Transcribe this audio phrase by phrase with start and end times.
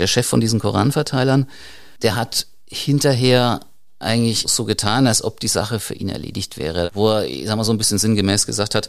[0.00, 1.46] Der Chef von diesen Koranverteilern,
[2.02, 3.60] der hat hinterher
[3.98, 6.90] eigentlich so getan, als ob die Sache für ihn erledigt wäre.
[6.94, 8.88] Wo er, ich sag mal, so ein bisschen sinngemäß gesagt hat,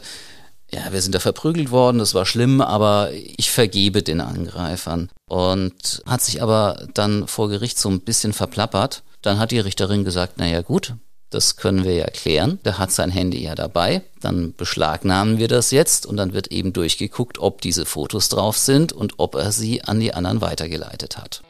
[0.72, 5.10] ja, wir sind da verprügelt worden, das war schlimm, aber ich vergebe den Angreifern.
[5.28, 9.02] Und hat sich aber dann vor Gericht so ein bisschen verplappert.
[9.20, 10.94] Dann hat die Richterin gesagt, naja gut,
[11.32, 12.58] das können wir ja klären.
[12.64, 14.02] Der hat sein Handy ja dabei.
[14.20, 18.92] Dann beschlagnahmen wir das jetzt und dann wird eben durchgeguckt, ob diese Fotos drauf sind
[18.92, 21.42] und ob er sie an die anderen weitergeleitet hat.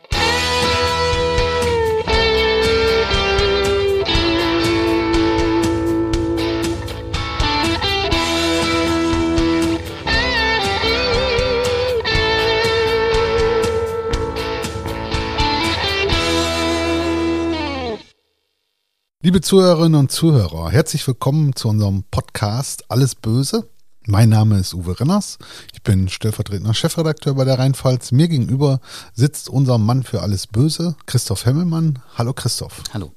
[19.25, 23.69] Liebe Zuhörerinnen und Zuhörer, herzlich willkommen zu unserem Podcast Alles Böse.
[24.05, 25.39] Mein Name ist Uwe Renners.
[25.73, 28.11] Ich bin stellvertretender Chefredakteur bei der Rheinpfalz.
[28.11, 28.81] Mir gegenüber
[29.15, 32.01] sitzt unser Mann für alles Böse, Christoph Hemmelmann.
[32.17, 32.83] Hallo Christoph.
[32.93, 33.13] Hallo.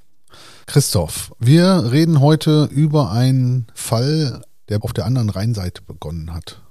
[0.67, 6.61] Christoph, wir reden heute über einen Fall, der auf der anderen Rheinseite begonnen hat.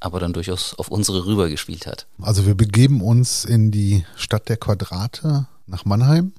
[0.00, 2.08] Aber dann durchaus auf unsere rüber gespielt hat.
[2.20, 6.32] Also wir begeben uns in die Stadt der Quadrate nach Mannheim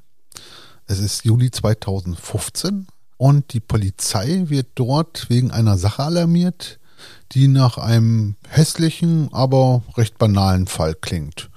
[0.87, 6.79] es ist Juli 2015 und die Polizei wird dort wegen einer Sache alarmiert,
[7.33, 11.49] die nach einem hässlichen, aber recht banalen Fall klingt.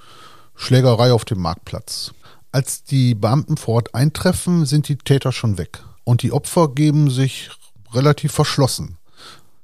[0.57, 2.13] Schlägerei auf dem Marktplatz.
[2.51, 7.09] Als die Beamten vor Ort eintreffen, sind die Täter schon weg und die Opfer geben
[7.09, 7.51] sich
[7.93, 8.99] relativ verschlossen.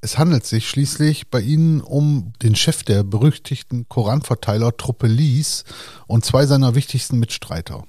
[0.00, 5.64] Es handelt sich schließlich bei ihnen um den Chef der berüchtigten Koranverteiler Truppe Lies
[6.06, 7.82] und zwei seiner wichtigsten Mitstreiter.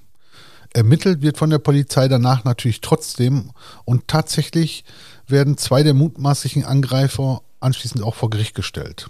[0.78, 3.50] Ermittelt wird von der Polizei danach natürlich trotzdem
[3.84, 4.84] und tatsächlich
[5.26, 9.10] werden zwei der mutmaßlichen Angreifer anschließend auch vor Gericht gestellt.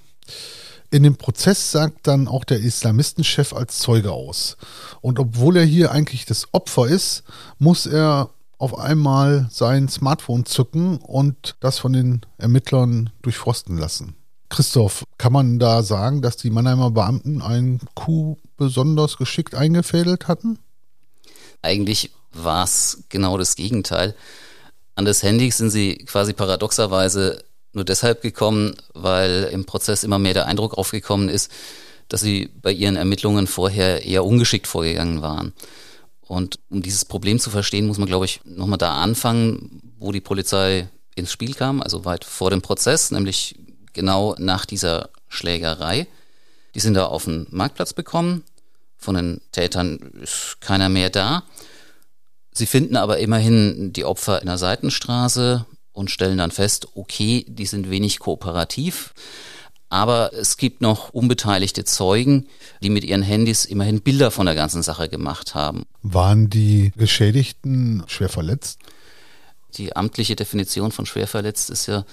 [0.92, 4.56] In dem Prozess sagt dann auch der Islamistenchef als Zeuge aus.
[5.02, 7.24] Und obwohl er hier eigentlich das Opfer ist,
[7.60, 14.16] muss er auf einmal sein Smartphone zücken und das von den Ermittlern durchforsten lassen.
[14.48, 20.60] Christoph, kann man da sagen, dass die Mannheimer Beamten einen Coup besonders geschickt eingefädelt hatten?
[21.62, 24.16] Eigentlich war es genau das Gegenteil.
[24.96, 30.34] An das Handy sind sie quasi paradoxerweise nur deshalb gekommen, weil im Prozess immer mehr
[30.34, 31.52] der Eindruck aufgekommen ist,
[32.08, 35.54] dass sie bei ihren Ermittlungen vorher eher ungeschickt vorgegangen waren.
[36.22, 40.22] Und um dieses Problem zu verstehen, muss man, glaube ich, nochmal da anfangen, wo die
[40.22, 43.56] Polizei ins Spiel kam, also weit vor dem Prozess, nämlich
[43.94, 46.08] genau nach dieser Schlägerei.
[46.76, 48.44] Die sind da auf den Marktplatz bekommen,
[48.98, 51.44] von den Tätern ist keiner mehr da.
[52.52, 57.66] Sie finden aber immerhin die Opfer in der Seitenstraße und stellen dann fest, okay, die
[57.66, 59.14] sind wenig kooperativ.
[59.90, 62.48] Aber es gibt noch unbeteiligte Zeugen,
[62.84, 65.86] die mit ihren Handys immerhin Bilder von der ganzen Sache gemacht haben.
[66.02, 68.80] Waren die Geschädigten schwer verletzt?
[69.76, 72.06] Die amtliche Definition von schwer verletzt ist ja,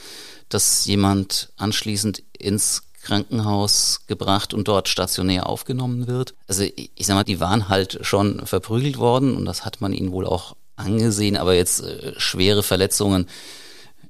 [0.48, 6.34] dass jemand anschließend ins Krankenhaus gebracht und dort stationär aufgenommen wird.
[6.48, 10.10] Also ich sag mal, die waren halt schon verprügelt worden und das hat man ihnen
[10.10, 13.28] wohl auch angesehen, aber jetzt äh, schwere Verletzungen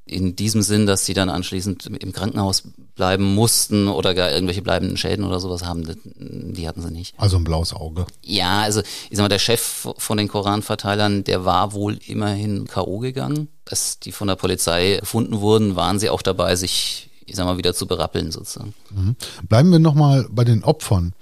[0.06, 4.98] in diesem Sinn, dass sie dann anschließend im Krankenhaus bleiben mussten oder gar irgendwelche bleibenden
[4.98, 7.14] Schäden oder sowas haben, die hatten sie nicht.
[7.18, 8.06] Also ein blaues Auge.
[8.22, 12.98] Ja, also ich sag mal, der Chef von den Koranverteilern, der war wohl immerhin K.O.
[12.98, 13.48] gegangen.
[13.68, 17.58] Als die von der Polizei gefunden wurden, waren sie auch dabei, sich ich sag mal,
[17.58, 18.74] wieder zu berappeln sozusagen.
[18.90, 19.16] Mhm.
[19.48, 21.12] Bleiben wir nochmal bei den Opfern.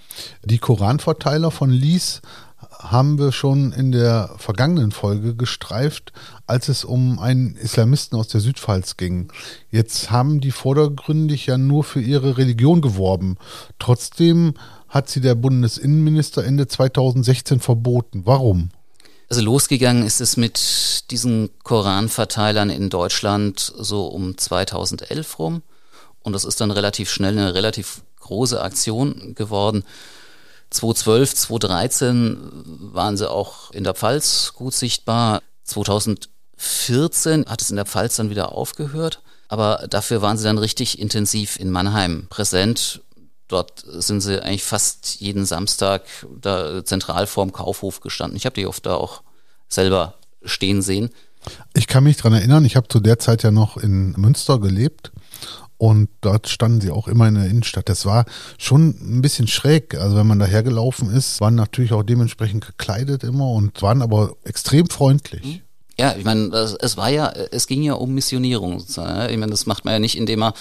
[0.45, 2.23] Die Koranverteiler von Lies
[2.79, 6.13] haben wir schon in der vergangenen Folge gestreift,
[6.47, 9.33] als es um einen Islamisten aus der Südpfalz ging.
[9.71, 13.37] Jetzt haben die vordergründig ja nur für ihre Religion geworben.
[13.79, 14.55] Trotzdem
[14.89, 18.23] hat sie der Bundesinnenminister Ende 2016 verboten.
[18.25, 18.71] Warum?
[19.31, 25.63] Also losgegangen ist es mit diesen Koranverteilern in Deutschland so um 2011 rum.
[26.23, 29.85] Und das ist dann relativ schnell eine relativ große Aktion geworden.
[30.71, 32.39] 2012, 2013
[32.93, 35.43] waren sie auch in der Pfalz gut sichtbar.
[35.65, 39.21] 2014 hat es in der Pfalz dann wieder aufgehört.
[39.49, 43.03] Aber dafür waren sie dann richtig intensiv in Mannheim präsent.
[43.49, 46.05] Dort sind sie eigentlich fast jeden Samstag
[46.41, 48.37] da zentral vorm Kaufhof gestanden.
[48.37, 49.23] Ich habe die oft da auch
[49.69, 51.11] selber stehen sehen.
[51.75, 55.13] Ich kann mich dran erinnern, ich habe zu der Zeit ja noch in Münster gelebt
[55.83, 57.89] und dort standen sie auch immer in der Innenstadt.
[57.89, 58.25] Das war
[58.57, 59.97] schon ein bisschen schräg.
[59.97, 64.89] Also wenn man dahergelaufen ist, waren natürlich auch dementsprechend gekleidet immer und waren aber extrem
[64.89, 65.45] freundlich.
[65.45, 65.61] Mhm.
[65.99, 68.79] Ja, ich meine, es war ja, es ging ja um Missionierung.
[68.79, 69.29] Sozusagen.
[69.33, 70.53] Ich meine, das macht man ja nicht, indem man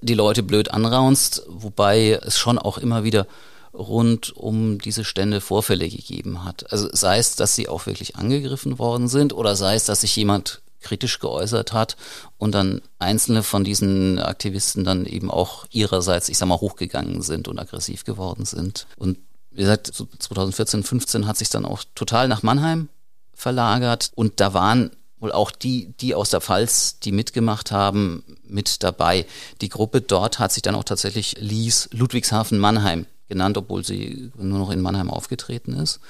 [0.00, 3.28] die Leute blöd anraunst, wobei es schon auch immer wieder
[3.72, 6.72] rund um diese Stände Vorfälle gegeben hat.
[6.72, 10.16] Also sei es, dass sie auch wirklich angegriffen worden sind oder sei es, dass sich
[10.16, 11.96] jemand kritisch geäußert hat
[12.38, 17.48] und dann einzelne von diesen Aktivisten dann eben auch ihrerseits, ich sag mal, hochgegangen sind
[17.48, 18.86] und aggressiv geworden sind.
[18.96, 19.18] Und
[19.50, 22.88] wie gesagt, 2014, 15 hat sich dann auch total nach Mannheim
[23.34, 28.82] verlagert und da waren wohl auch die, die aus der Pfalz, die mitgemacht haben, mit
[28.82, 29.26] dabei.
[29.60, 34.58] Die Gruppe dort hat sich dann auch tatsächlich Lies Ludwigshafen Mannheim genannt, obwohl sie nur
[34.58, 36.00] noch in Mannheim aufgetreten ist.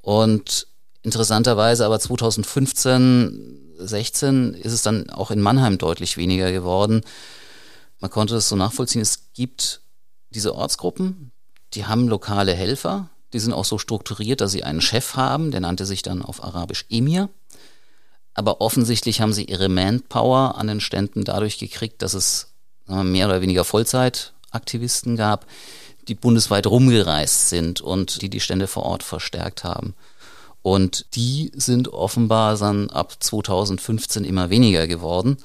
[0.00, 0.68] Und
[1.02, 7.02] interessanterweise aber 2015, 16 ist es dann auch in Mannheim deutlich weniger geworden.
[8.00, 9.00] Man konnte das so nachvollziehen.
[9.00, 9.80] Es gibt
[10.30, 11.32] diese Ortsgruppen,
[11.74, 15.60] die haben lokale Helfer, die sind auch so strukturiert, dass sie einen Chef haben, der
[15.60, 17.28] nannte sich dann auf Arabisch Emir.
[18.34, 22.52] Aber offensichtlich haben sie ihre Manpower an den Ständen dadurch gekriegt, dass es
[22.86, 25.46] mehr oder weniger Vollzeitaktivisten gab,
[26.06, 29.94] die bundesweit rumgereist sind und die die Stände vor Ort verstärkt haben.
[30.66, 35.36] Und die sind offenbar dann ab 2015 immer weniger geworden,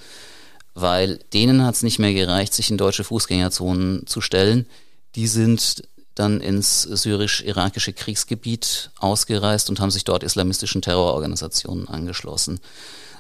[0.74, 4.66] weil denen hat es nicht mehr gereicht, sich in deutsche Fußgängerzonen zu stellen.
[5.14, 5.84] Die sind
[6.16, 12.60] dann ins syrisch-irakische Kriegsgebiet ausgereist und haben sich dort islamistischen Terrororganisationen angeschlossen.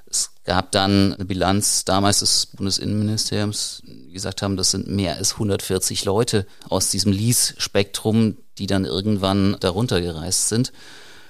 [0.09, 5.33] Es gab dann eine Bilanz damals des Bundesinnenministeriums, die gesagt haben, das sind mehr als
[5.33, 10.73] 140 Leute aus diesem Lies-Spektrum, die dann irgendwann darunter gereist sind.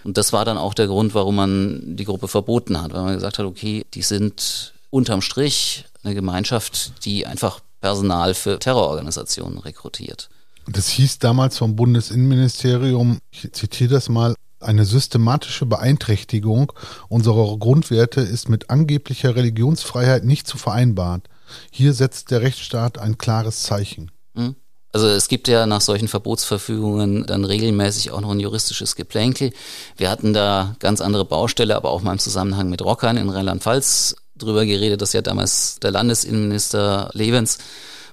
[0.03, 3.15] Und das war dann auch der Grund, warum man die Gruppe verboten hat, weil man
[3.15, 10.29] gesagt hat, okay, die sind unterm Strich eine Gemeinschaft, die einfach Personal für Terrororganisationen rekrutiert.
[10.67, 16.71] Das hieß damals vom Bundesinnenministerium, ich zitiere das mal, eine systematische Beeinträchtigung
[17.09, 21.23] unserer Grundwerte ist mit angeblicher Religionsfreiheit nicht zu vereinbaren.
[21.71, 24.11] Hier setzt der Rechtsstaat ein klares Zeichen.
[24.35, 24.55] Hm.
[24.93, 29.53] Also es gibt ja nach solchen Verbotsverfügungen dann regelmäßig auch noch ein juristisches Geplänkel.
[29.95, 34.15] Wir hatten da ganz andere Baustelle, aber auch mal im Zusammenhang mit Rockern in Rheinland-Pfalz
[34.35, 37.59] drüber geredet, dass ja damals der Landesinnenminister Levens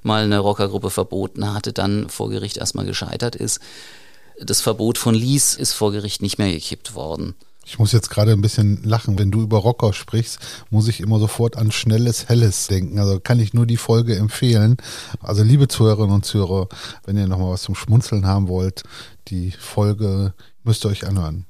[0.02, 3.60] mal eine Rockergruppe verboten hatte, dann vor Gericht erstmal gescheitert ist.
[4.40, 7.34] Das Verbot von Lies ist vor Gericht nicht mehr gekippt worden.
[7.68, 9.18] Ich muss jetzt gerade ein bisschen lachen.
[9.18, 10.38] Wenn du über Rocker sprichst,
[10.70, 12.98] muss ich immer sofort an schnelles Helles denken.
[12.98, 14.78] Also kann ich nur die Folge empfehlen.
[15.20, 16.68] Also liebe Zuhörerinnen und Zuhörer,
[17.04, 18.84] wenn ihr nochmal was zum Schmunzeln haben wollt,
[19.28, 20.32] die Folge
[20.64, 21.44] müsst ihr euch anhören.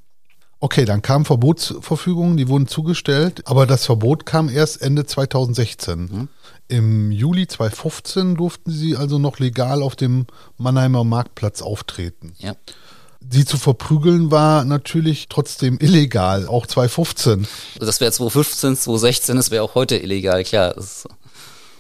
[0.59, 6.01] Okay, dann kamen Verbotsverfügungen, die wurden zugestellt, aber das Verbot kam erst Ende 2016.
[6.01, 6.29] Mhm.
[6.67, 10.27] Im Juli 2015 durften sie also noch legal auf dem
[10.57, 12.35] Mannheimer Marktplatz auftreten.
[12.39, 12.57] Ja.
[13.21, 17.47] Sie zu verprügeln war natürlich trotzdem illegal, auch 2015.
[17.79, 20.75] Das wäre 2015, 2016, das wäre auch heute illegal, klar.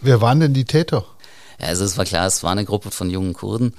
[0.00, 1.04] Wer waren denn die Täter?
[1.60, 3.74] Ja, also es war klar, es war eine Gruppe von jungen Kurden,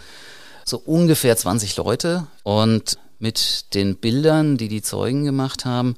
[0.65, 5.95] so ungefähr 20 Leute und mit den Bildern, die die Zeugen gemacht haben,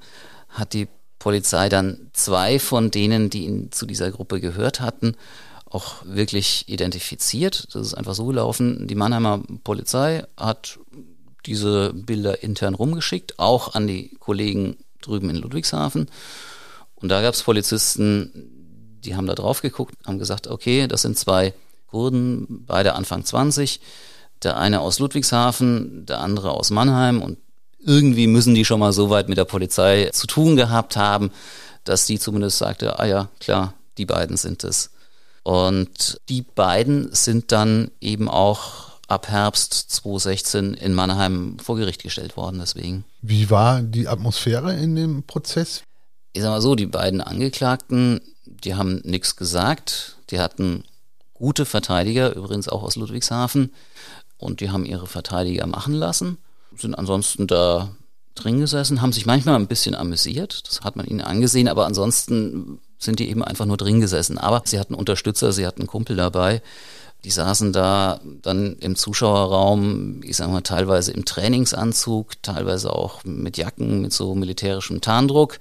[0.50, 0.88] hat die
[1.20, 5.16] Polizei dann zwei von denen, die ihn zu dieser Gruppe gehört hatten,
[5.66, 7.68] auch wirklich identifiziert.
[7.74, 8.88] Das ist einfach so gelaufen.
[8.88, 10.80] Die Mannheimer Polizei hat
[11.46, 16.08] diese Bilder intern rumgeschickt, auch an die Kollegen drüben in Ludwigshafen.
[16.96, 18.32] Und da gab es Polizisten,
[19.04, 21.54] die haben da drauf geguckt, haben gesagt, okay, das sind zwei
[21.88, 23.82] Kurden, beide Anfang 20,
[24.44, 27.38] der eine aus Ludwigshafen, der andere aus Mannheim und
[27.84, 31.32] irgendwie müssen die schon mal so weit mit der Polizei zu tun gehabt haben,
[31.84, 34.92] dass die zumindest sagte, ah ja, klar, die beiden sind es.
[35.44, 42.38] Und die beiden sind dann eben auch ab Herbst 2016 in Mannheim vor Gericht gestellt
[42.38, 43.06] worden, deswegen.
[43.22, 45.84] Wie war die Atmosphäre in dem Prozess?
[46.34, 50.18] Ich sag mal so, die beiden Angeklagten, die haben nichts gesagt.
[50.30, 50.86] Die hatten
[51.34, 53.74] gute Verteidiger, übrigens auch aus Ludwigshafen,
[54.38, 56.38] und die haben ihre Verteidiger machen lassen
[56.80, 57.96] sind ansonsten da
[58.36, 62.80] drin gesessen, haben sich manchmal ein bisschen amüsiert, das hat man ihnen angesehen, aber ansonsten
[62.98, 64.38] sind die eben einfach nur drin gesessen.
[64.38, 66.62] Aber sie hatten Unterstützer, sie hatten Kumpel dabei,
[67.24, 73.58] die saßen da dann im Zuschauerraum, ich sag mal, teilweise im Trainingsanzug, teilweise auch mit
[73.58, 75.60] Jacken, mit so militärischem Tarndruck.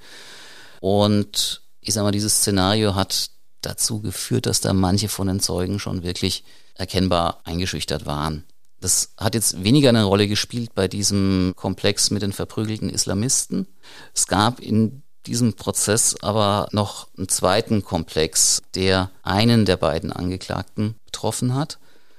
[0.81, 5.79] Und ich sag mal, dieses Szenario hat dazu geführt, dass da manche von den Zeugen
[5.79, 8.45] schon wirklich erkennbar eingeschüchtert waren.
[8.81, 13.67] Das hat jetzt weniger eine Rolle gespielt bei diesem Komplex mit den verprügelten Islamisten.
[14.14, 20.97] Es gab in diesem Prozess aber noch einen zweiten Komplex, der einen der beiden Angeklagten
[21.07, 21.79] betroffen hat.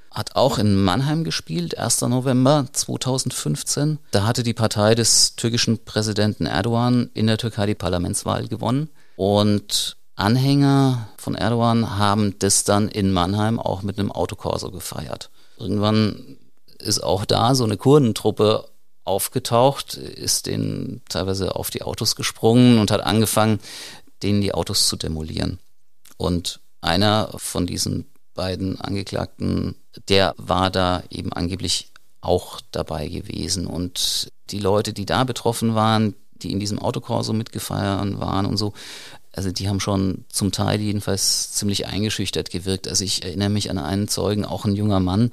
[0.10, 2.01] Hat auch in Mannheim gespielt, 1.
[2.01, 4.00] November 2015.
[4.12, 8.89] Da hatte die Partei des türkischen Präsidenten Erdogan in der Türkei die Parlamentswahl gewonnen.
[9.18, 15.30] Und Anhänger von Erdogan haben das dann in Mannheim auch mit einem Autokorso gefeiert.
[15.58, 16.38] Irgendwann
[16.80, 18.70] ist auch da so eine Kurdentruppe
[19.03, 23.60] aufgetaucht, ist denen teilweise auf die Autos gesprungen und hat angefangen,
[24.24, 25.60] denen die Autos zu demolieren.
[26.17, 29.75] Und einer von diesen beiden Angeklagten,
[30.08, 31.91] der war da eben angeblich
[32.22, 33.65] auch dabei gewesen.
[33.65, 38.74] Und die Leute, die da betroffen waren, die in diesem Autokorso mitgefeiert waren und so,
[39.34, 42.88] also die haben schon zum Teil jedenfalls ziemlich eingeschüchtert gewirkt.
[42.88, 45.31] Also ich erinnere mich an einen Zeugen, auch ein junger Mann,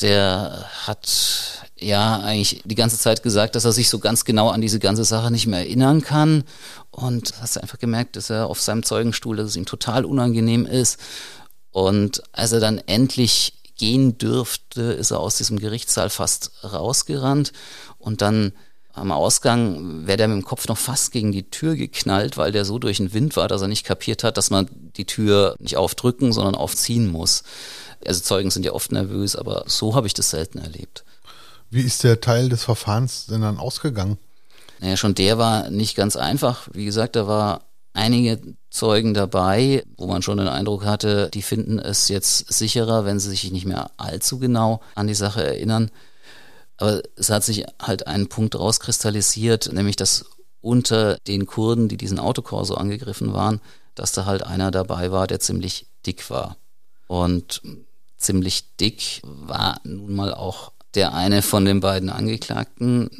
[0.00, 4.60] der hat ja eigentlich die ganze Zeit gesagt, dass er sich so ganz genau an
[4.60, 6.44] diese ganze Sache nicht mehr erinnern kann.
[6.90, 10.98] Und hast einfach gemerkt, dass er auf seinem Zeugenstuhl, dass es ihm total unangenehm ist.
[11.70, 17.52] Und als er dann endlich gehen dürfte, ist er aus diesem Gerichtssaal fast rausgerannt
[17.98, 18.52] und dann
[18.92, 22.64] am Ausgang wäre der mit dem Kopf noch fast gegen die Tür geknallt, weil der
[22.64, 25.76] so durch den Wind war, dass er nicht kapiert hat, dass man die Tür nicht
[25.76, 27.42] aufdrücken, sondern aufziehen muss.
[28.06, 31.04] Also Zeugen sind ja oft nervös, aber so habe ich das selten erlebt.
[31.70, 34.18] Wie ist der Teil des Verfahrens denn dann ausgegangen?
[34.80, 36.68] Naja, schon der war nicht ganz einfach.
[36.72, 37.62] Wie gesagt, da war
[37.94, 43.20] einige Zeugen dabei, wo man schon den Eindruck hatte, die finden es jetzt sicherer, wenn
[43.20, 45.90] sie sich nicht mehr allzu genau an die Sache erinnern.
[46.76, 50.26] Aber es hat sich halt ein Punkt rauskristallisiert, nämlich dass
[50.60, 53.60] unter den Kurden, die diesen Autokorso angegriffen waren,
[53.94, 56.56] dass da halt einer dabei war, der ziemlich dick war.
[57.06, 57.62] Und
[58.16, 63.10] ziemlich dick war nun mal auch der eine von den beiden Angeklagten,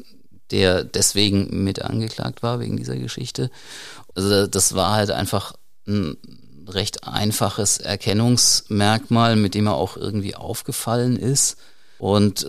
[0.51, 3.51] der deswegen mit angeklagt war wegen dieser Geschichte.
[4.15, 5.55] Also das war halt einfach
[5.87, 6.17] ein
[6.69, 11.57] recht einfaches Erkennungsmerkmal, mit dem er auch irgendwie aufgefallen ist.
[11.99, 12.47] Und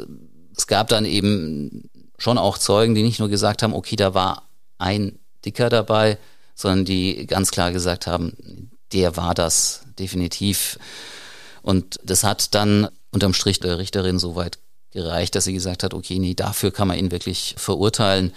[0.55, 4.43] es gab dann eben schon auch Zeugen, die nicht nur gesagt haben, okay, da war
[4.77, 6.17] ein Dicker dabei,
[6.55, 10.79] sondern die ganz klar gesagt haben, der war das definitiv.
[11.65, 14.59] Und das hat dann unterm Strich der Richterin soweit
[14.91, 18.31] gereicht, dass sie gesagt hat, okay, nee, dafür kann man ihn wirklich verurteilen.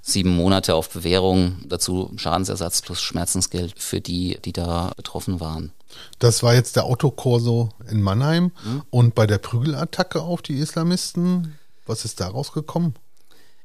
[0.00, 5.72] Sieben Monate auf Bewährung, dazu Schadensersatz plus Schmerzensgeld für die, die da betroffen waren.
[6.18, 8.50] Das war jetzt der Autokorso in Mannheim.
[8.64, 8.82] Mhm.
[8.88, 12.94] Und bei der Prügelattacke auf die Islamisten, was ist daraus gekommen?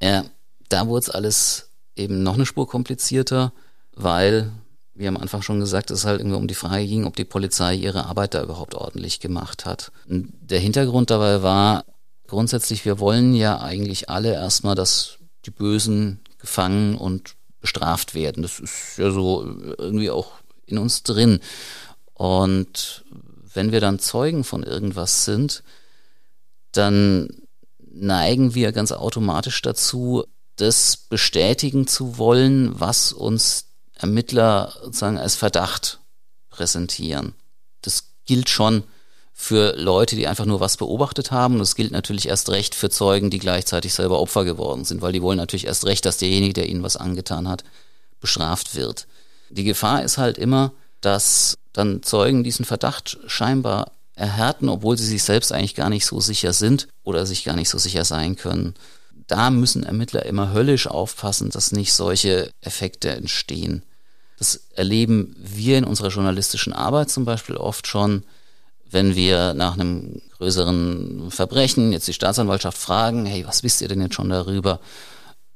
[0.01, 0.25] Ja,
[0.67, 3.53] da wurde es alles eben noch eine Spur komplizierter,
[3.95, 4.51] weil,
[4.95, 7.75] wie am Anfang schon gesagt, es halt irgendwie um die Frage ging, ob die Polizei
[7.75, 9.91] ihre Arbeit da überhaupt ordentlich gemacht hat.
[10.07, 11.83] Und der Hintergrund dabei war,
[12.27, 18.41] Grundsätzlich, wir wollen ja eigentlich alle erstmal, dass die Bösen gefangen und bestraft werden.
[18.41, 19.45] Das ist ja so
[19.77, 20.31] irgendwie auch
[20.65, 21.39] in uns drin.
[22.13, 23.05] Und
[23.53, 25.63] wenn wir dann Zeugen von irgendwas sind,
[26.71, 27.29] dann
[27.79, 30.23] neigen wir ganz automatisch dazu,
[30.55, 35.99] das bestätigen zu wollen, was uns Ermittler sozusagen als Verdacht
[36.49, 37.33] präsentieren.
[37.81, 38.83] Das gilt schon
[39.33, 41.59] für Leute, die einfach nur was beobachtet haben.
[41.59, 45.21] Das gilt natürlich erst recht für Zeugen, die gleichzeitig selber Opfer geworden sind, weil die
[45.21, 47.63] wollen natürlich erst recht, dass derjenige, der ihnen was angetan hat,
[48.21, 49.07] bestraft wird.
[49.49, 50.71] Die Gefahr ist halt immer,
[51.01, 56.21] dass dann Zeugen diesen Verdacht scheinbar erhärten, obwohl sie sich selbst eigentlich gar nicht so
[56.21, 58.73] sicher sind oder sich gar nicht so sicher sein können.
[59.27, 63.83] Da müssen Ermittler immer höllisch aufpassen, dass nicht solche Effekte entstehen.
[64.37, 68.23] Das erleben wir in unserer journalistischen Arbeit zum Beispiel oft schon,
[68.89, 74.01] wenn wir nach einem größeren Verbrechen jetzt die Staatsanwaltschaft fragen, hey, was wisst ihr denn
[74.01, 74.79] jetzt schon darüber?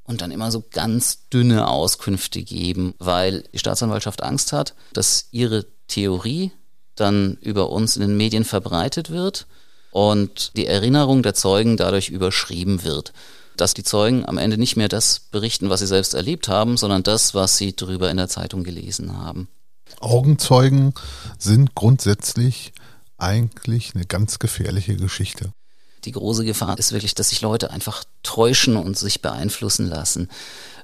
[0.04, 5.66] Und dann immer so ganz dünne Auskünfte geben, weil die Staatsanwaltschaft Angst hat, dass ihre
[5.88, 6.52] Theorie
[6.96, 9.46] dann über uns in den Medien verbreitet wird
[9.92, 13.14] und die Erinnerung der Zeugen dadurch überschrieben wird.
[13.60, 17.04] Dass die Zeugen am Ende nicht mehr das berichten, was sie selbst erlebt haben, sondern
[17.04, 19.50] das, was sie darüber in der Zeitung gelesen haben.
[20.00, 20.94] Augenzeugen
[21.38, 22.72] sind grundsätzlich
[23.18, 25.52] eigentlich eine ganz gefährliche Geschichte.
[26.06, 30.30] Die große Gefahr ist wirklich, dass sich Leute einfach täuschen und sich beeinflussen lassen.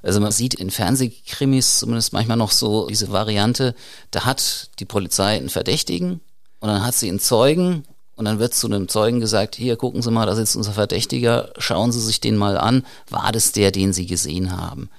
[0.02, 3.74] Also man sieht in Fernsehkrimis zumindest manchmal noch so diese Variante,
[4.10, 6.20] da hat die Polizei einen Verdächtigen
[6.60, 7.84] und dann hat sie einen Zeugen
[8.16, 11.52] und dann wird zu einem Zeugen gesagt, hier gucken Sie mal, da sitzt unser Verdächtiger,
[11.58, 14.90] schauen Sie sich den mal an, war das der, den Sie gesehen haben?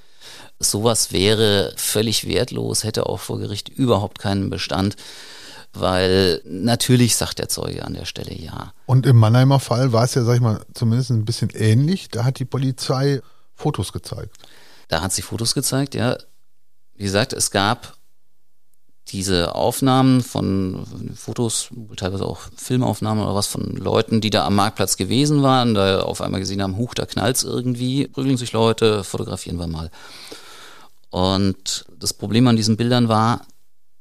[0.59, 4.95] Sowas wäre völlig wertlos, hätte auch vor Gericht überhaupt keinen Bestand
[5.79, 8.73] weil natürlich sagt der Zeuge an der Stelle ja.
[8.85, 12.09] Und im Mannheimer Fall war es ja, sag ich mal, zumindest ein bisschen ähnlich.
[12.09, 13.21] Da hat die Polizei
[13.53, 14.35] Fotos gezeigt.
[14.87, 16.17] Da hat sie Fotos gezeigt, ja.
[16.95, 17.96] Wie gesagt, es gab
[19.11, 20.85] diese Aufnahmen von
[21.15, 26.01] Fotos, teilweise auch Filmaufnahmen oder was von Leuten, die da am Marktplatz gewesen waren, da
[26.01, 29.91] auf einmal gesehen haben, huch, da knallt's irgendwie, prügeln sich Leute, fotografieren wir mal.
[31.09, 33.41] Und das Problem an diesen Bildern war,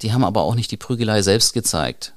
[0.02, 2.14] die haben aber auch nicht die Prügelei selbst gezeigt,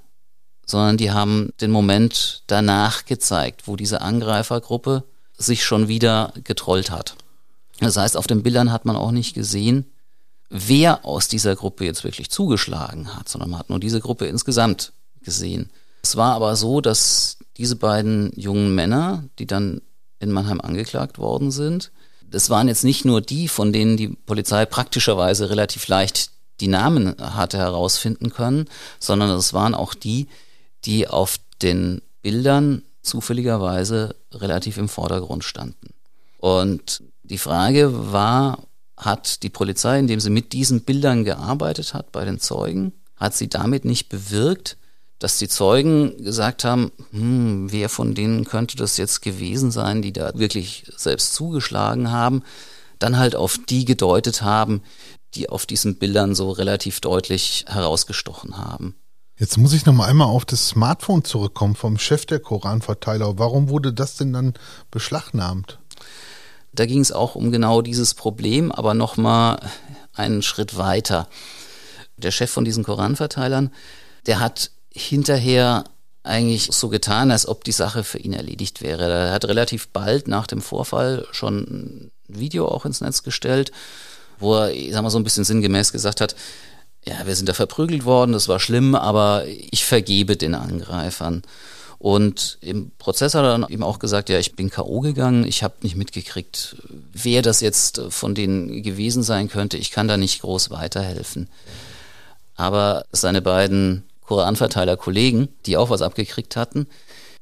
[0.66, 5.04] sondern die haben den Moment danach gezeigt, wo diese Angreifergruppe
[5.38, 7.16] sich schon wieder getrollt hat.
[7.80, 9.86] Das heißt, auf den Bildern hat man auch nicht gesehen,
[10.50, 14.94] wer aus dieser Gruppe jetzt wirklich zugeschlagen hat, sondern man hat nur diese Gruppe insgesamt
[15.22, 15.70] gesehen.
[16.02, 19.82] Es war aber so, dass diese beiden jungen Männer, die dann
[20.20, 21.92] in Mannheim angeklagt worden sind,
[22.30, 27.16] das waren jetzt nicht nur die, von denen die Polizei praktischerweise relativ leicht die Namen
[27.20, 28.66] hatte herausfinden können,
[29.00, 30.28] sondern es waren auch die,
[30.86, 35.94] die auf den Bildern zufälligerweise relativ im Vordergrund standen.
[36.38, 38.60] Und die Frage war,
[39.00, 43.48] hat die Polizei, indem sie mit diesen Bildern gearbeitet hat bei den Zeugen, hat sie
[43.48, 44.78] damit nicht bewirkt,
[45.20, 50.14] dass die Zeugen gesagt haben, hm, wer von denen könnte das jetzt gewesen sein, die
[50.14, 52.44] da wirklich selbst zugeschlagen haben,
[53.00, 54.82] dann halt auf die gedeutet haben,
[55.34, 58.96] die auf diesen Bildern so relativ deutlich herausgestochen haben.
[59.38, 63.38] Jetzt muss ich noch mal einmal auf das Smartphone zurückkommen vom Chef der Koranverteiler.
[63.38, 64.54] Warum wurde das denn dann
[64.92, 65.80] beschlagnahmt?
[66.80, 69.60] Da ging es auch um genau dieses Problem, aber noch mal
[70.14, 71.28] einen Schritt weiter.
[72.16, 73.74] Der Chef von diesen Koranverteilern,
[74.28, 75.84] der hat hinterher
[76.24, 79.12] eigentlich so getan, als ob die Sache für ihn erledigt wäre.
[79.12, 83.74] Er hat relativ bald nach dem Vorfall schon ein Video auch ins Netz gestellt,
[84.38, 86.34] wo er, ich sag mal, so ein bisschen sinngemäß gesagt hat,
[87.06, 91.42] ja, wir sind da verprügelt worden, das war schlimm, aber ich vergebe den Angreifern.
[92.00, 95.02] Und im Prozess hat er dann eben auch gesagt, ja, ich bin K.O.
[95.02, 96.78] gegangen, ich habe nicht mitgekriegt,
[97.12, 99.78] wer das jetzt von denen gewesen sein könnte.
[99.78, 101.50] Ich kann da nicht groß weiterhelfen.
[102.56, 106.88] Aber seine beiden Koranverteiler-Kollegen, die auch was abgekriegt hatten,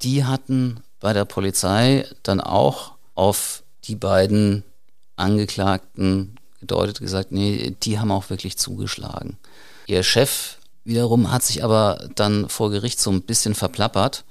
[0.02, 4.64] die hatten bei der Polizei dann auch auf die beiden
[5.16, 9.38] Angeklagten gedeutet, gesagt, nee, die haben auch wirklich zugeschlagen.
[9.86, 14.24] Ihr Chef wiederum hat sich aber dann vor Gericht so ein bisschen verplappert,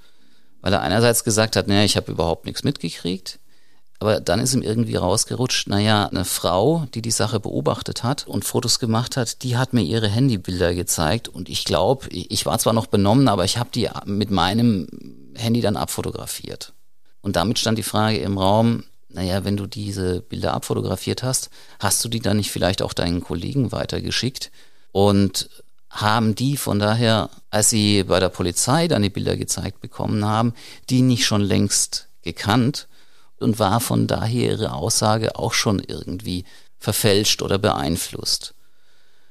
[0.60, 3.38] weil er einerseits gesagt hat, naja, ich habe überhaupt nichts mitgekriegt,
[3.98, 8.44] aber dann ist ihm irgendwie rausgerutscht, naja, eine Frau, die die Sache beobachtet hat und
[8.44, 12.74] Fotos gemacht hat, die hat mir ihre Handybilder gezeigt und ich glaube, ich war zwar
[12.74, 14.86] noch benommen, aber ich habe die mit meinem
[15.34, 16.72] Handy dann abfotografiert.
[17.22, 22.04] Und damit stand die Frage im Raum, naja, wenn du diese Bilder abfotografiert hast, hast
[22.04, 24.50] du die dann nicht vielleicht auch deinen Kollegen weitergeschickt?
[24.92, 25.48] Und
[26.00, 30.54] haben die von daher, als sie bei der Polizei dann die Bilder gezeigt bekommen haben,
[30.90, 32.88] die nicht schon längst gekannt
[33.38, 36.44] und war von daher ihre Aussage auch schon irgendwie
[36.78, 38.54] verfälscht oder beeinflusst.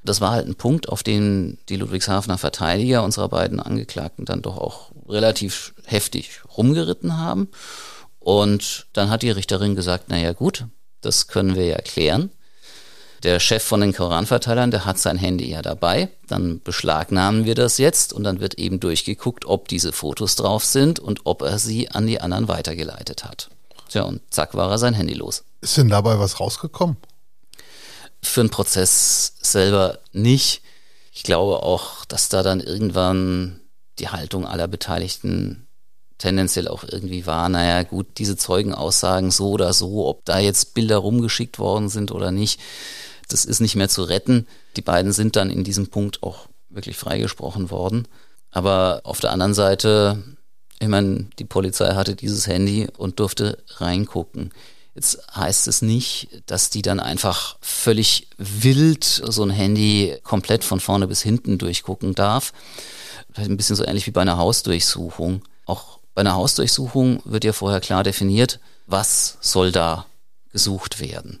[0.04, 4.56] Das war halt ein Punkt, auf den die Ludwigshafener Verteidiger unserer beiden Angeklagten dann doch
[4.56, 7.48] auch relativ heftig rumgeritten haben.
[8.20, 10.66] Und dann hat die Richterin gesagt, naja gut,
[11.00, 12.30] das können wir ja klären.
[13.22, 16.08] Der Chef von den Koranverteilern, der hat sein Handy ja dabei.
[16.28, 20.98] Dann beschlagnahmen wir das jetzt und dann wird eben durchgeguckt, ob diese Fotos drauf sind
[20.98, 23.48] und ob er sie an die anderen weitergeleitet hat.
[23.88, 25.44] Tja, und zack war er sein Handy los.
[25.60, 26.96] Ist denn dabei was rausgekommen?
[28.22, 30.62] Für den Prozess selber nicht.
[31.12, 33.60] Ich glaube auch, dass da dann irgendwann
[33.98, 35.66] die Haltung aller Beteiligten
[36.18, 40.96] tendenziell auch irgendwie war, naja gut, diese Zeugenaussagen so oder so, ob da jetzt Bilder
[40.96, 42.60] rumgeschickt worden sind oder nicht,
[43.28, 44.46] das ist nicht mehr zu retten.
[44.76, 48.06] Die beiden sind dann in diesem Punkt auch wirklich freigesprochen worden.
[48.50, 50.22] Aber auf der anderen Seite,
[50.78, 54.52] ich meine, die Polizei hatte dieses Handy und durfte reingucken.
[54.94, 60.80] Jetzt heißt es nicht, dass die dann einfach völlig wild so ein Handy komplett von
[60.80, 62.54] vorne bis hinten durchgucken darf.
[63.30, 65.42] Vielleicht ein bisschen so ähnlich wie bei einer Hausdurchsuchung.
[65.66, 70.06] Auch bei einer Hausdurchsuchung wird ja vorher klar definiert, was soll da
[70.50, 71.40] gesucht werden.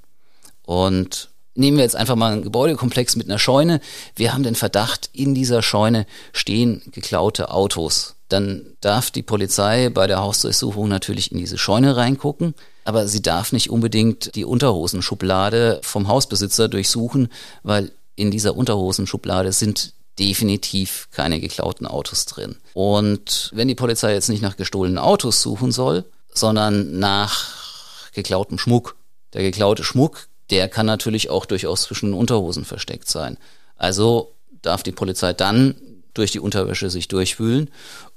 [0.66, 3.80] Und nehmen wir jetzt einfach mal einen Gebäudekomplex mit einer Scheune.
[4.14, 8.16] Wir haben den Verdacht, in dieser Scheune stehen geklaute Autos.
[8.28, 13.52] Dann darf die Polizei bei der Hausdurchsuchung natürlich in diese Scheune reingucken, aber sie darf
[13.52, 17.28] nicht unbedingt die Unterhosenschublade vom Hausbesitzer durchsuchen,
[17.62, 22.56] weil in dieser Unterhosenschublade sind definitiv keine geklauten Autos drin.
[22.72, 28.96] Und wenn die Polizei jetzt nicht nach gestohlenen Autos suchen soll, sondern nach geklautem Schmuck,
[29.34, 33.36] der geklaute Schmuck, der kann natürlich auch durchaus zwischen den Unterhosen versteckt sein.
[33.76, 34.32] Also
[34.62, 35.74] darf die Polizei dann
[36.14, 37.70] durch die Unterwäsche sich durchwühlen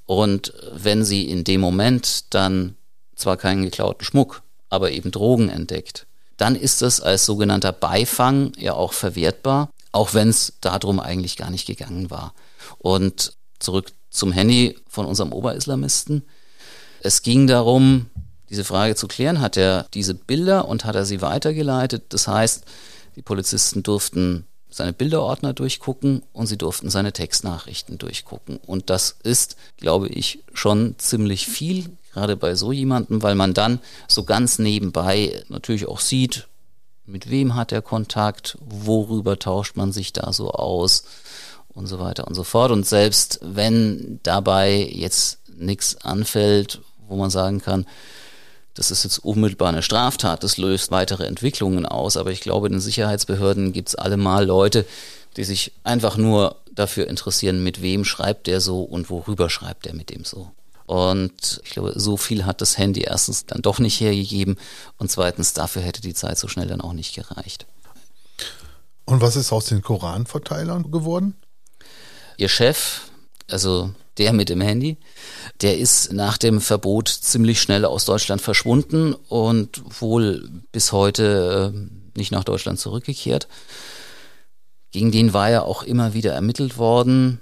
[0.06, 2.76] und wenn sie in dem Moment dann
[3.16, 8.74] zwar keinen geklauten Schmuck, aber eben Drogen entdeckt, dann ist das als sogenannter Beifang ja
[8.74, 12.34] auch verwertbar auch wenn es darum eigentlich gar nicht gegangen war.
[12.78, 16.24] Und zurück zum Handy von unserem Oberislamisten.
[17.02, 18.08] Es ging darum,
[18.50, 22.04] diese Frage zu klären, hat er diese Bilder und hat er sie weitergeleitet.
[22.10, 22.64] Das heißt,
[23.16, 28.58] die Polizisten durften seine Bilderordner durchgucken und sie durften seine Textnachrichten durchgucken.
[28.58, 33.80] Und das ist, glaube ich, schon ziemlich viel, gerade bei so jemandem, weil man dann
[34.08, 36.48] so ganz nebenbei natürlich auch sieht,
[37.06, 41.04] mit wem hat er Kontakt, worüber tauscht man sich da so aus
[41.70, 42.72] und so weiter und so fort.
[42.72, 47.88] Und selbst wenn dabei jetzt nichts anfällt, wo man sagen kann,
[48.80, 52.74] das ist jetzt unmittelbar eine Straftat, das löst weitere Entwicklungen aus, aber ich glaube, in
[52.74, 54.86] den Sicherheitsbehörden gibt es allemal Leute,
[55.36, 59.94] die sich einfach nur dafür interessieren, mit wem schreibt der so und worüber schreibt er
[59.94, 60.52] mit dem so.
[60.86, 64.58] Und ich glaube, so viel hat das Handy erstens dann doch nicht hergegeben
[64.98, 67.66] und zweitens, dafür hätte die Zeit so schnell dann auch nicht gereicht.
[69.04, 71.36] Und was ist aus den Koranverteilern geworden?
[72.38, 73.02] Ihr Chef,
[73.52, 74.98] also der mit dem Handy,
[75.62, 82.18] der ist nach dem Verbot ziemlich schnell aus Deutschland verschwunden und wohl bis heute äh,
[82.18, 83.48] nicht nach Deutschland zurückgekehrt.
[84.92, 87.42] Gegen den war ja auch immer wieder ermittelt worden,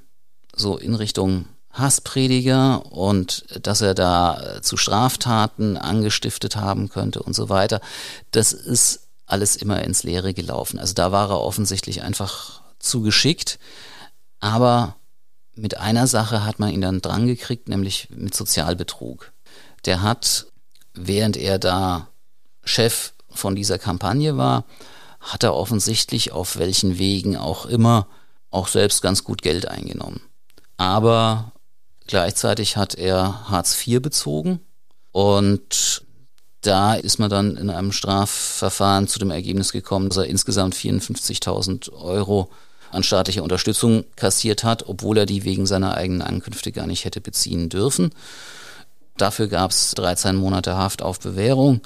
[0.56, 7.50] so in Richtung Hassprediger und dass er da zu Straftaten angestiftet haben könnte und so
[7.50, 7.82] weiter.
[8.32, 10.80] Das ist alles immer ins Leere gelaufen.
[10.80, 13.60] Also da war er offensichtlich einfach zu geschickt.
[14.40, 14.96] Aber
[15.58, 19.32] mit einer Sache hat man ihn dann dran gekriegt, nämlich mit Sozialbetrug.
[19.86, 20.48] Der hat,
[20.94, 22.08] während er da
[22.64, 24.66] Chef von dieser Kampagne war,
[25.20, 28.08] hat er offensichtlich auf welchen Wegen auch immer
[28.50, 30.22] auch selbst ganz gut Geld eingenommen.
[30.78, 31.52] Aber
[32.08, 34.62] Gleichzeitig hat er Hartz IV bezogen
[35.12, 36.04] und
[36.62, 41.92] da ist man dann in einem Strafverfahren zu dem Ergebnis gekommen, dass er insgesamt 54.000
[41.92, 42.50] Euro
[42.92, 47.22] an staatlicher Unterstützung kassiert hat, obwohl er die wegen seiner eigenen Ankünfte gar nicht hätte
[47.22, 48.12] beziehen dürfen.
[49.18, 51.82] Dafür gab es 13 Monate Haft auf Bewährung.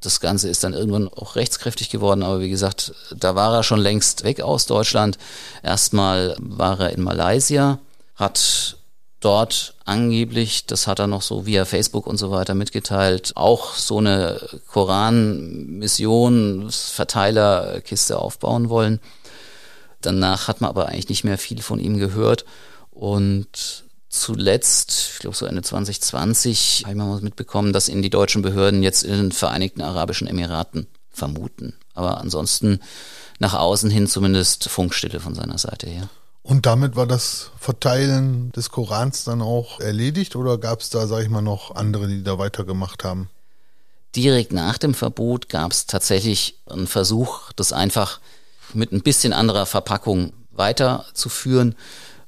[0.00, 3.80] Das Ganze ist dann irgendwann auch rechtskräftig geworden, aber wie gesagt, da war er schon
[3.80, 5.18] längst weg aus Deutschland.
[5.62, 7.78] Erstmal war er in Malaysia,
[8.14, 8.76] hat
[9.20, 13.98] dort angeblich, das hat er noch so via Facebook und so weiter mitgeteilt, auch so
[13.98, 19.00] eine Koran-Mission, Verteilerkiste aufbauen wollen.
[20.06, 22.44] Danach hat man aber eigentlich nicht mehr viel von ihm gehört.
[22.90, 28.40] Und zuletzt, ich glaube so Ende 2020, habe ich mal mitbekommen, dass ihn die deutschen
[28.40, 31.74] Behörden jetzt in den Vereinigten Arabischen Emiraten vermuten.
[31.94, 32.78] Aber ansonsten
[33.40, 36.08] nach außen hin zumindest Funkstille von seiner Seite her.
[36.44, 41.24] Und damit war das Verteilen des Korans dann auch erledigt oder gab es da, sage
[41.24, 43.28] ich mal, noch andere, die da weitergemacht haben?
[44.14, 48.20] Direkt nach dem Verbot gab es tatsächlich einen Versuch, das einfach
[48.74, 51.74] mit ein bisschen anderer Verpackung weiterzuführen.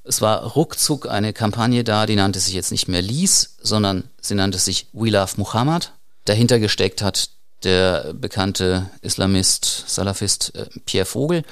[0.05, 4.35] Es war ruckzuck eine Kampagne da, die nannte sich jetzt nicht mehr Lies, sondern sie
[4.35, 5.93] nannte sich We Love Muhammad.
[6.25, 7.31] Dahinter gesteckt hat
[7.65, 11.43] der bekannte Islamist, Salafist äh, Pierre Vogel.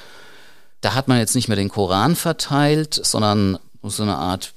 [0.81, 4.53] Da hat man jetzt nicht mehr den Koran verteilt, sondern so eine Art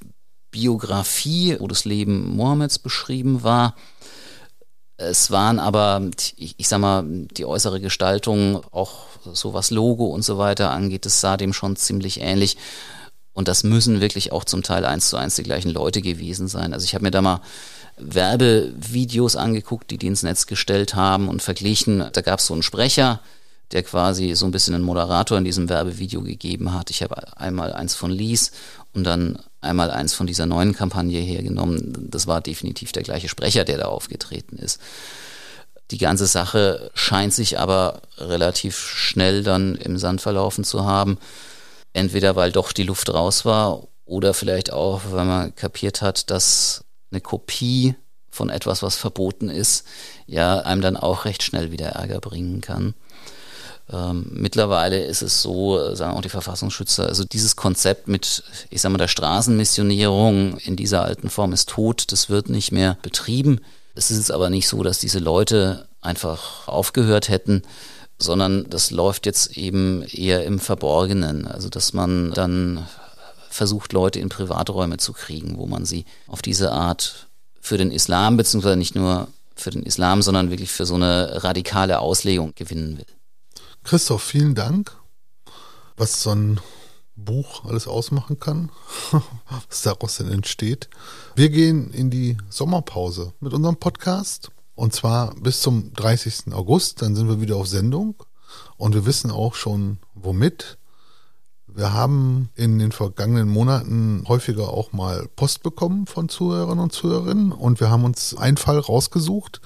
[0.51, 3.77] Biografie, wo das Leben Mohammeds beschrieben war.
[5.01, 6.03] Es waren aber,
[6.37, 11.07] ich, ich sag mal, die äußere Gestaltung, auch so was Logo und so weiter angeht,
[11.07, 12.59] das sah dem schon ziemlich ähnlich.
[13.33, 16.75] Und das müssen wirklich auch zum Teil eins zu eins die gleichen Leute gewesen sein.
[16.75, 17.41] Also ich habe mir da mal
[17.97, 22.05] Werbevideos angeguckt, die die ins Netz gestellt haben und verglichen.
[22.13, 23.21] Da gab es so einen Sprecher,
[23.73, 26.91] der quasi so ein bisschen einen Moderator in diesem Werbevideo gegeben hat.
[26.91, 28.53] Ich habe einmal eins von Lies
[28.93, 32.09] und dann einmal eins von dieser neuen Kampagne hergenommen.
[32.11, 34.81] Das war definitiv der gleiche Sprecher, der da aufgetreten ist.
[35.91, 41.19] Die ganze Sache scheint sich aber relativ schnell dann im Sand verlaufen zu haben.
[41.93, 46.85] Entweder weil doch die Luft raus war oder vielleicht auch, weil man kapiert hat, dass
[47.11, 47.97] eine Kopie
[48.31, 49.85] von etwas, was verboten ist,
[50.27, 52.95] ja einem dann auch recht schnell wieder Ärger bringen kann.
[53.93, 58.81] Ähm, mittlerweile ist es so, äh, sagen auch die Verfassungsschützer, also dieses Konzept mit, ich
[58.81, 63.61] sag mal, der Straßenmissionierung in dieser alten Form ist tot, das wird nicht mehr betrieben.
[63.95, 67.63] Es ist jetzt aber nicht so, dass diese Leute einfach aufgehört hätten,
[68.19, 71.47] sondern das läuft jetzt eben eher im Verborgenen.
[71.47, 72.87] Also dass man dann
[73.49, 77.27] versucht, Leute in Privaträume zu kriegen, wo man sie auf diese Art
[77.61, 79.27] für den Islam, beziehungsweise nicht nur
[79.57, 83.07] für den Islam, sondern wirklich für so eine radikale Auslegung gewinnen will.
[83.83, 84.97] Christoph, vielen Dank.
[85.97, 86.61] Was so ein
[87.17, 88.71] Buch alles ausmachen kann,
[89.69, 90.89] was daraus denn entsteht.
[91.35, 96.53] Wir gehen in die Sommerpause mit unserem Podcast und zwar bis zum 30.
[96.53, 98.15] August, dann sind wir wieder auf Sendung
[98.77, 100.79] und wir wissen auch schon womit.
[101.67, 107.53] Wir haben in den vergangenen Monaten häufiger auch mal Post bekommen von Zuhörern und Zuhörerinnen
[107.53, 109.61] und wir haben uns einen Fall rausgesucht,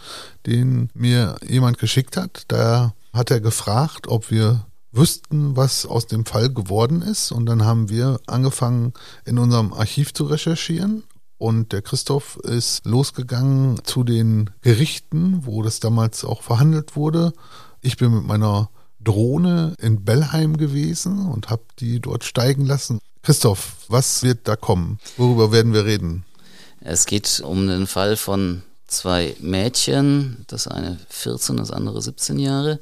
[0.46, 2.44] den mir jemand geschickt hat.
[2.48, 7.32] Da hat er gefragt, ob wir wüssten, was aus dem Fall geworden ist.
[7.32, 8.92] Und dann haben wir angefangen,
[9.24, 11.04] in unserem Archiv zu recherchieren.
[11.38, 17.32] Und der Christoph ist losgegangen zu den Gerichten, wo das damals auch verhandelt wurde.
[17.80, 22.98] Ich bin mit meiner Drohne in Bellheim gewesen und habe die dort steigen lassen.
[23.22, 24.98] Christoph, was wird da kommen?
[25.16, 26.24] Worüber werden wir reden?
[26.80, 32.80] Es geht um den Fall von zwei Mädchen, das eine 14, das andere 17 Jahre,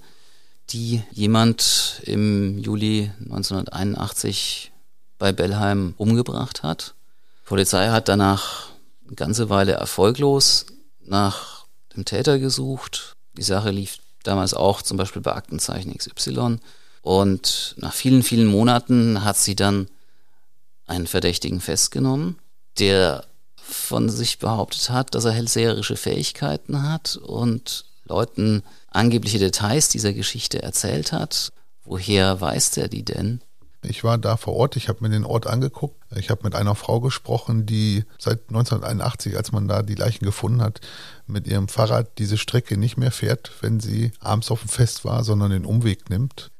[0.72, 4.72] die jemand im Juli 1981
[5.18, 6.94] bei Bellheim umgebracht hat.
[7.42, 8.68] Die Polizei hat danach
[9.06, 10.66] eine ganze Weile erfolglos
[11.04, 13.14] nach dem Täter gesucht.
[13.36, 16.58] Die Sache lief damals auch zum Beispiel bei Aktenzeichen XY.
[17.02, 19.88] Und nach vielen, vielen Monaten hat sie dann
[20.86, 22.38] einen Verdächtigen festgenommen,
[22.78, 23.24] der
[23.56, 30.62] von sich behauptet hat, dass er hellseherische Fähigkeiten hat und Leuten angebliche Details dieser Geschichte
[30.62, 31.52] erzählt hat.
[31.84, 33.40] Woher weiß der die denn?
[33.84, 35.96] Ich war da vor Ort, ich habe mir den Ort angeguckt.
[36.14, 40.62] Ich habe mit einer Frau gesprochen, die seit 1981, als man da die Leichen gefunden
[40.62, 40.80] hat,
[41.26, 45.24] mit ihrem Fahrrad diese Strecke nicht mehr fährt, wenn sie abends auf dem Fest war,
[45.24, 46.52] sondern den Umweg nimmt.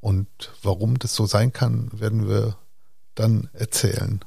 [0.00, 0.28] Und
[0.62, 2.56] warum das so sein kann, werden wir
[3.14, 4.20] dann erzählen.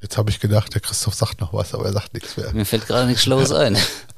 [0.00, 2.52] Jetzt habe ich gedacht, der Christoph sagt noch was, aber er sagt nichts mehr.
[2.52, 3.76] Mir fällt gerade nichts Schlaues ein.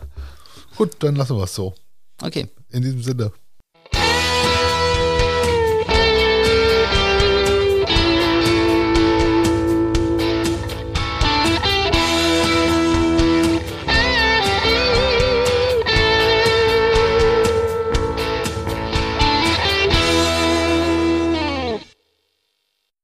[0.77, 1.75] Gut, dann lassen wir es so.
[2.23, 2.49] Okay.
[2.71, 3.33] In diesem Sinne.